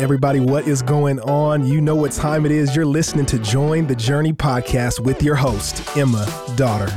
[0.00, 1.66] Everybody, what is going on?
[1.66, 2.74] You know what time it is.
[2.74, 6.26] You're listening to Join the Journey podcast with your host, Emma
[6.56, 6.90] Dotter.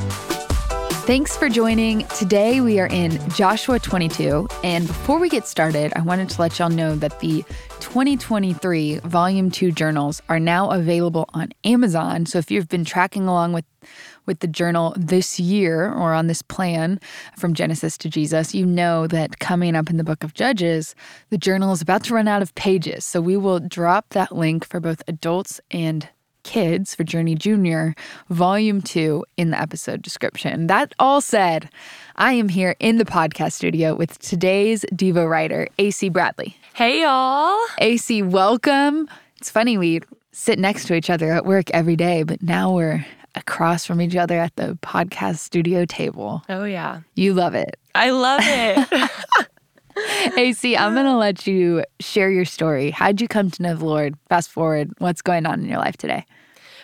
[1.05, 2.07] Thanks for joining.
[2.17, 4.47] Today we are in Joshua 22.
[4.63, 7.43] And before we get started, I wanted to let y'all know that the
[7.93, 12.25] 2023 Volume 2 journals are now available on Amazon.
[12.25, 13.65] So if you've been tracking along with
[14.25, 16.99] with the journal this year or on this plan
[17.37, 20.95] from Genesis to Jesus, you know that coming up in the book of Judges,
[21.29, 23.05] the journal is about to run out of pages.
[23.05, 26.09] So we will drop that link for both adults and
[26.43, 27.95] kids for Journey Junior,
[28.29, 30.67] volume two, in the episode description.
[30.67, 31.69] That all said,
[32.15, 36.57] I am here in the podcast studio with today's Diva writer, AC Bradley.
[36.73, 37.57] Hey, y'all.
[37.79, 39.09] AC, welcome.
[39.37, 40.01] It's funny, we
[40.31, 44.15] sit next to each other at work every day, but now we're across from each
[44.15, 46.43] other at the podcast studio table.
[46.49, 47.01] Oh, yeah.
[47.15, 47.77] You love it.
[47.95, 49.11] I love it.
[50.37, 52.91] AC, I'm going to let you share your story.
[52.91, 54.15] How'd you come to know the Lord?
[54.29, 56.25] Fast forward, what's going on in your life today?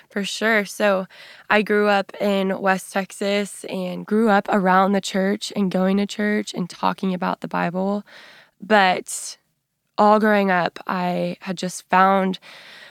[0.09, 0.65] For sure.
[0.65, 1.05] So,
[1.49, 6.07] I grew up in West Texas and grew up around the church and going to
[6.07, 8.03] church and talking about the Bible.
[8.59, 9.37] But
[9.99, 12.39] all growing up, I had just found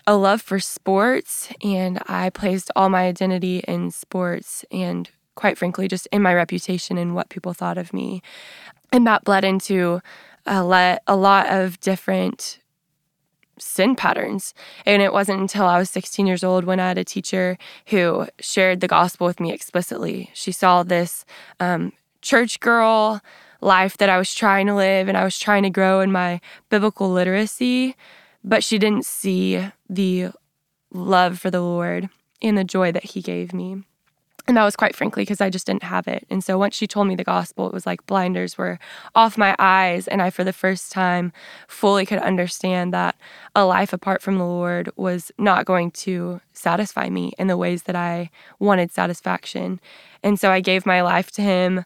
[0.06, 5.87] a love for sports and I placed all my identity in sports and quite frankly
[5.87, 8.23] just in my reputation and what people thought of me.
[8.92, 10.00] And that bled into
[10.47, 12.58] a lot, a lot of different
[13.58, 14.55] sin patterns.
[14.86, 18.27] And it wasn't until I was 16 years old when I had a teacher who
[18.41, 20.31] shared the gospel with me explicitly.
[20.33, 21.25] She saw this
[21.61, 23.20] um, church girl
[23.61, 26.41] life that I was trying to live and I was trying to grow in my
[26.70, 27.97] biblical literacy
[28.44, 30.31] but she didn't see the
[30.91, 32.09] love for the Lord
[32.41, 33.84] and the joy that He gave me.
[34.49, 36.27] And that was quite frankly because I just didn't have it.
[36.31, 38.79] And so once she told me the gospel, it was like blinders were
[39.15, 40.09] off my eyes.
[40.09, 41.35] And I, for the first time,
[41.69, 43.15] fully could understand that
[43.55, 47.83] a life apart from the Lord was not going to satisfy me in the ways
[47.83, 49.81] that I wanted satisfaction.
[50.23, 51.84] And so I gave my life to Him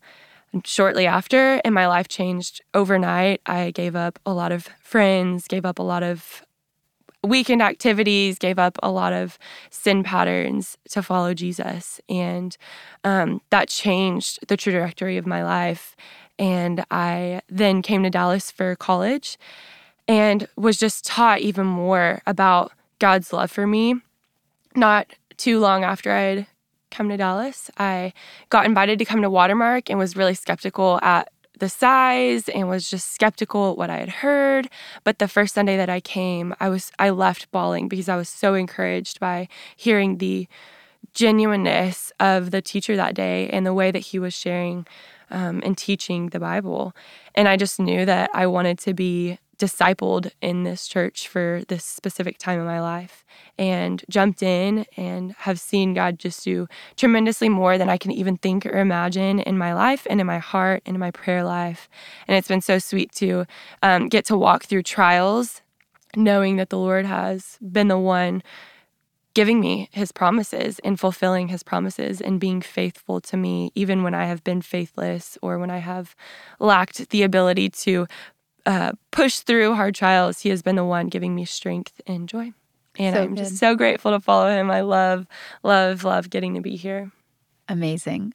[0.65, 3.41] shortly after, and my life changed overnight.
[3.45, 6.45] I gave up a lot of friends, gave up a lot of
[7.23, 9.39] weekend activities, gave up a lot of
[9.71, 12.01] sin patterns to follow Jesus.
[12.09, 12.57] And
[13.05, 15.97] um, that changed the trajectory of my life.
[16.39, 19.39] And I then came to Dallas for college
[20.09, 23.95] and was just taught even more about God's love for me.
[24.75, 25.07] Not
[25.37, 26.47] too long after I'd
[26.91, 28.13] come to Dallas, I
[28.51, 31.31] got invited to come to Watermark and was really skeptical at
[31.63, 34.69] the size and was just skeptical at what I had heard.
[35.05, 38.29] But the first Sunday that I came, I was I left bawling because I was
[38.29, 39.47] so encouraged by
[39.77, 40.49] hearing the
[41.15, 44.89] genuineness of the teacher that day and the way that he was sharing
[45.31, 46.97] um, and teaching the Bible.
[47.37, 51.85] And I just knew that I wanted to be discipled in this church for this
[51.85, 53.25] specific time in my life
[53.57, 58.37] and jumped in and have seen God just do tremendously more than I can even
[58.37, 61.89] think or imagine in my life and in my heart and in my prayer life.
[62.27, 63.47] And it's been so sweet to
[63.85, 65.63] um, get to walk through trials,
[66.17, 68.43] knowing that the Lord has been the one
[69.35, 74.13] giving me his promises and fulfilling his promises and being faithful to me, even when
[74.13, 76.17] I have been faithless or when I have
[76.59, 78.09] lacked the ability to
[78.67, 82.53] uh, push through hard trials, He has been the one giving me strength and joy.
[82.99, 83.39] And so I'm good.
[83.39, 84.71] just so grateful to follow Him.
[84.71, 85.27] I love,
[85.63, 87.11] love, love getting to be here.
[87.69, 88.35] Amazing.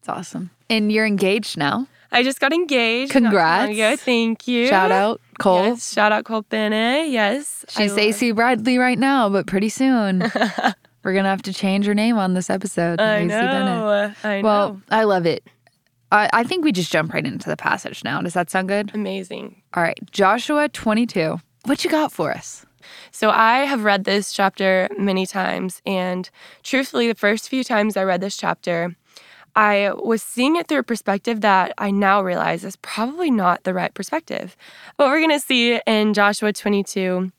[0.00, 0.50] It's awesome.
[0.68, 1.86] And you're engaged now.
[2.10, 3.10] I just got engaged.
[3.12, 3.72] Congrats.
[3.72, 3.96] Ago.
[3.96, 4.66] Thank you.
[4.66, 5.64] Shout out Cole.
[5.64, 7.08] Yes, shout out Cole Bennett.
[7.08, 7.64] Yes.
[7.68, 10.18] She's AC Bradley right now, but pretty soon
[11.02, 13.00] we're going to have to change her name on this episode.
[13.00, 14.14] I know.
[14.22, 14.44] I know.
[14.44, 15.44] Well, I love it.
[16.12, 18.20] I, I think we just jump right into the passage now.
[18.20, 18.92] Does that sound good?
[18.94, 19.62] Amazing.
[19.74, 21.40] All right, Joshua 22.
[21.64, 22.66] What you got for us?
[23.10, 26.28] So I have read this chapter many times, and
[26.62, 28.94] truthfully, the first few times I read this chapter,
[29.54, 33.74] I was seeing it through a perspective that I now realize is probably not the
[33.74, 34.56] right perspective.
[34.96, 37.30] What we're going to see in Joshua 22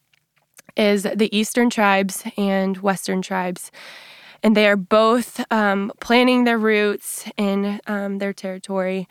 [0.77, 3.71] is the eastern tribes and western tribes
[4.43, 9.07] and they are both um, planting their roots in um, their territory.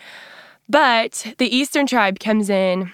[0.69, 2.93] But the Eastern tribe comes in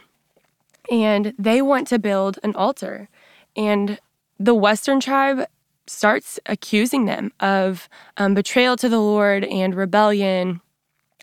[0.90, 3.08] and they want to build an altar.
[3.56, 3.98] And
[4.38, 5.46] the Western tribe
[5.86, 10.60] starts accusing them of um, betrayal to the Lord and rebellion.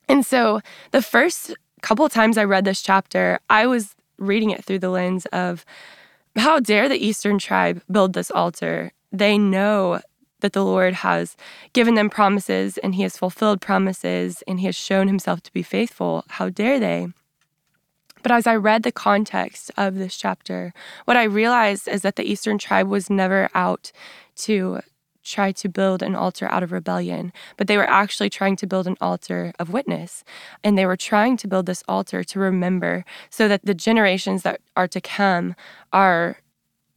[0.10, 4.80] And so the first couple times I read this chapter, I was reading it through
[4.80, 5.66] the lens of
[6.36, 8.92] how dare the Eastern tribe build this altar?
[9.12, 10.02] They know
[10.46, 11.36] that the Lord has
[11.74, 15.64] given them promises and He has fulfilled promises and He has shown Himself to be
[15.64, 16.24] faithful.
[16.30, 17.08] How dare they?
[18.22, 20.72] But as I read the context of this chapter,
[21.06, 23.92] what I realized is that the Eastern tribe was never out
[24.38, 24.82] to
[25.24, 28.86] try to build an altar out of rebellion, but they were actually trying to build
[28.86, 30.24] an altar of witness.
[30.64, 34.62] And they were trying to build this altar to remember so that the generations that
[34.78, 35.56] are to come
[35.92, 36.38] are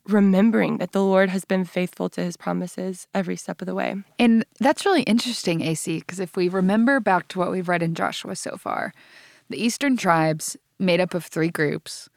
[0.09, 3.97] remembering that the Lord has been faithful to his promises every step of the way.
[4.19, 7.95] And that's really interesting, AC, because if we remember back to what we've read in
[7.95, 8.93] Joshua so far,
[9.49, 12.09] the eastern tribes made up of three groups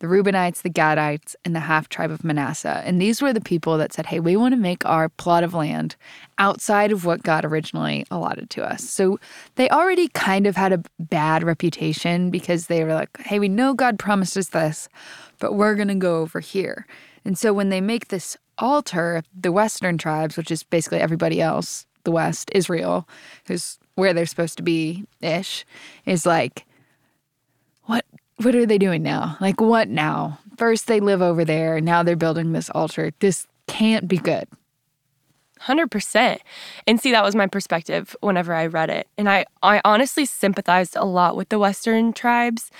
[0.00, 2.82] the Reubenites, the Gadites, and the half tribe of Manasseh.
[2.84, 5.54] And these were the people that said, hey, we want to make our plot of
[5.54, 5.96] land
[6.38, 8.88] outside of what God originally allotted to us.
[8.88, 9.18] So
[9.56, 13.74] they already kind of had a bad reputation because they were like, hey, we know
[13.74, 14.88] God promised us this,
[15.40, 16.86] but we're going to go over here.
[17.24, 21.86] And so when they make this altar, the Western tribes, which is basically everybody else,
[22.04, 23.08] the West, Israel,
[23.46, 25.64] who's where they're supposed to be ish,
[26.06, 26.64] is like,
[27.84, 28.04] what
[28.36, 29.36] what are they doing now?
[29.40, 30.38] Like what now?
[30.56, 33.12] First they live over there, now they're building this altar.
[33.18, 34.46] This can't be good.
[35.60, 36.38] 100%.
[36.86, 39.08] And see that was my perspective whenever I read it.
[39.16, 42.70] And I I honestly sympathized a lot with the western tribes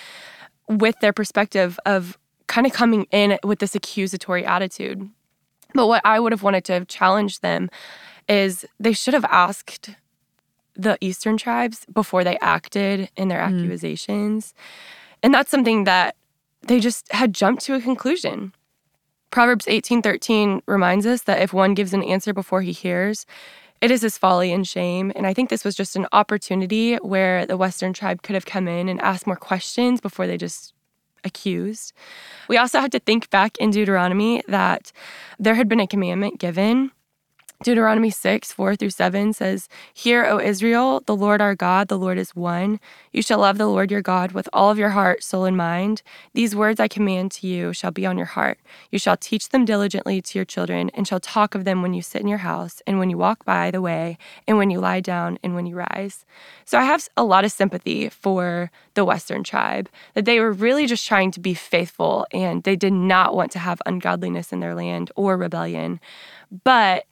[0.69, 2.19] with their perspective of
[2.49, 5.09] kind of coming in with this accusatory attitude.
[5.75, 7.71] But what I would have wanted to have challenged them
[8.29, 9.91] is they should have asked
[10.75, 13.62] the Eastern tribes before they acted in their mm.
[13.62, 14.55] accusations.
[15.23, 16.17] And that's something that
[16.62, 18.53] they just had jumped to a conclusion.
[19.31, 23.27] Proverbs 18:13 reminds us that if one gives an answer before he hears,
[23.81, 25.12] it is his folly and shame.
[25.15, 28.67] And I think this was just an opportunity where the Western tribe could have come
[28.67, 30.73] in and asked more questions before they just
[31.25, 31.93] accused.
[32.49, 34.93] We also had to think back in Deuteronomy that
[35.38, 36.91] there had been a commandment given
[37.64, 42.16] Deuteronomy 6, 4 through 7 says, Hear, O Israel, the Lord our God, the Lord
[42.16, 42.78] is one.
[43.12, 46.02] You shall love the Lord your God with all of your heart, soul, and mind.
[46.34, 48.60] These words I command to you shall be on your heart.
[48.93, 52.00] You shall teach them diligently to your children, and shall talk of them when you
[52.00, 55.00] sit in your house, and when you walk by the way, and when you lie
[55.00, 56.25] down, and when you rise.
[56.64, 60.87] So I have a lot of sympathy for the Western tribe, that they were really
[60.87, 64.76] just trying to be faithful, and they did not want to have ungodliness in their
[64.76, 65.99] land or rebellion.
[66.62, 67.07] But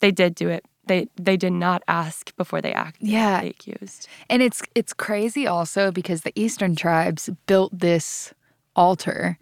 [0.00, 0.64] they did do it.
[0.86, 3.08] They they did not ask before they acted.
[3.08, 4.08] Yeah, they accused.
[4.30, 8.32] And it's it's crazy also because the Eastern tribes built this
[8.76, 9.38] altar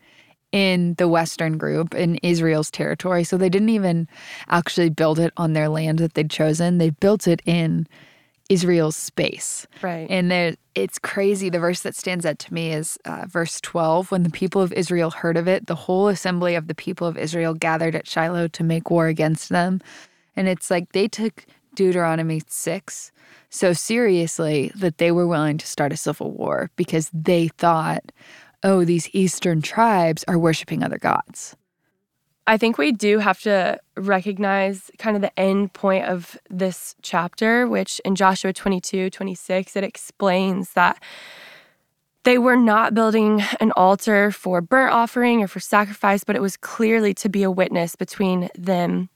[0.53, 3.25] in the Western group in Israel's territory.
[3.25, 4.09] So they didn't even
[4.49, 6.79] actually build it on their land that they'd chosen.
[6.79, 7.89] They built it in
[8.49, 9.67] Israel's space.
[9.83, 10.07] Right.
[10.09, 11.51] And there, it's crazy.
[11.51, 14.13] The verse that stands out to me is uh, verse 12.
[14.13, 17.19] When the people of Israel heard of it, the whole assembly of the people of
[17.19, 19.81] Israel gathered at Shiloh to make war against them.
[20.37, 23.13] And it's like they took Deuteronomy 6
[23.51, 28.13] so seriously that they were willing to start a civil war because they thought,
[28.63, 31.57] oh, these Eastern tribes are worshiping other gods.
[32.47, 37.67] I think we do have to recognize kind of the end point of this chapter,
[37.67, 41.03] which in Joshua 22 26, it explains that
[42.25, 46.57] they were not building an altar for burnt offering or for sacrifice, but it was
[46.57, 49.09] clearly to be a witness between them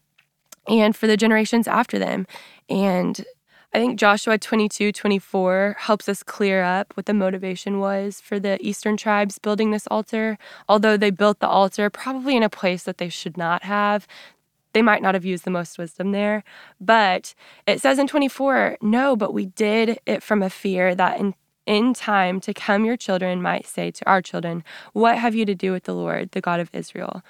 [0.69, 2.27] and for the generations after them.
[2.69, 3.25] And
[3.73, 8.59] I think Joshua 22 24 helps us clear up what the motivation was for the
[8.67, 10.39] Eastern tribes building this altar.
[10.69, 14.07] Although they built the altar probably in a place that they should not have,
[14.73, 16.45] they might not have used the most wisdom there.
[16.81, 17.35] But
[17.67, 21.35] it says in 24, no, but we did it from a fear that in
[21.67, 24.65] in time to come your children might say to our children,
[24.95, 27.23] What have you to do with the Lord, the God of Israel?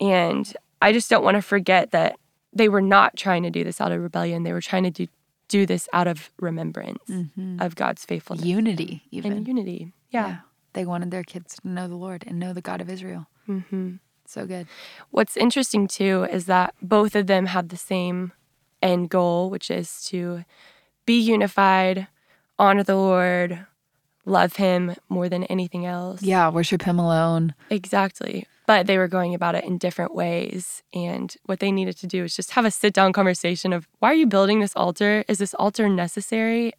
[0.00, 0.52] And
[0.82, 2.16] I just don't want to forget that
[2.52, 4.42] they were not trying to do this out of rebellion.
[4.42, 5.06] They were trying to do,
[5.48, 7.60] do this out of remembrance mm-hmm.
[7.60, 8.44] of God's faithfulness.
[8.44, 9.32] Unity, even.
[9.32, 9.92] And unity.
[10.10, 10.26] Yeah.
[10.26, 10.36] yeah.
[10.72, 13.26] They wanted their kids to know the Lord and know the God of Israel.
[13.48, 13.96] Mm-hmm.
[14.26, 14.68] So good.
[15.10, 18.32] What's interesting too is that both of them have the same
[18.80, 20.44] end goal, which is to
[21.04, 22.06] be unified,
[22.56, 23.66] honor the Lord,
[24.24, 26.22] love Him more than anything else.
[26.22, 27.54] Yeah, worship Him alone.
[27.70, 30.84] Exactly but they were going about it in different ways.
[30.94, 34.12] And what they needed to do is just have a sit down conversation of why
[34.12, 35.24] are you building this altar?
[35.26, 36.74] Is this altar necessary?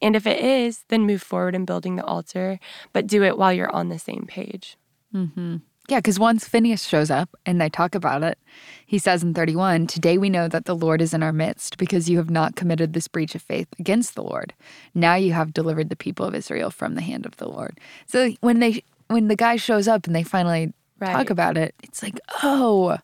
[0.00, 2.60] And if it is, then move forward in building the altar,
[2.92, 4.76] but do it while you're on the same page.
[5.12, 5.56] Mm-hmm.
[5.88, 8.38] Yeah, because once Phinehas shows up and they talk about it,
[8.86, 12.08] he says in 31, Today we know that the Lord is in our midst because
[12.08, 14.54] you have not committed this breach of faith against the Lord.
[14.94, 17.80] Now you have delivered the people of Israel from the hand of the Lord.
[18.06, 21.12] So when they when the guy shows up and they finally right.
[21.12, 22.98] talk about it, it's like, oh,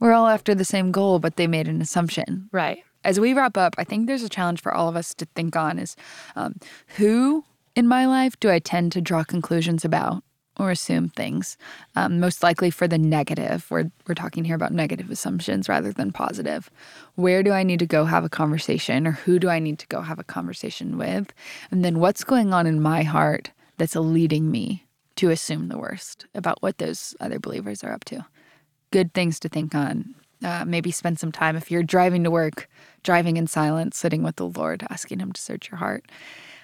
[0.00, 2.48] we're all after the same goal, but they made an assumption.
[2.52, 2.82] Right.
[3.04, 5.56] As we wrap up, I think there's a challenge for all of us to think
[5.56, 5.94] on is
[6.36, 6.56] um,
[6.96, 7.44] who
[7.76, 10.22] in my life do I tend to draw conclusions about?
[10.56, 11.56] or assume things,
[11.96, 13.66] um, most likely for the negative.
[13.70, 16.70] We're, we're talking here about negative assumptions rather than positive.
[17.16, 19.86] Where do I need to go have a conversation, or who do I need to
[19.88, 21.32] go have a conversation with?
[21.70, 24.83] And then what's going on in my heart that's leading me
[25.16, 28.24] to assume the worst about what those other believers are up to?
[28.90, 30.14] Good things to think on.
[30.42, 32.68] Uh, maybe spend some time if you're driving to work,
[33.02, 36.04] driving in silence, sitting with the Lord, asking Him to search your heart.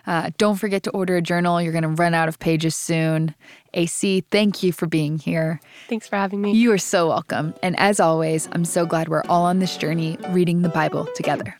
[0.07, 1.61] Uh, don't forget to order a journal.
[1.61, 3.35] You're going to run out of pages soon.
[3.75, 5.61] AC, thank you for being here.
[5.89, 6.53] Thanks for having me.
[6.53, 7.55] You are so welcome.
[7.63, 11.60] And as always, I'm so glad we're all on this journey reading the Bible together.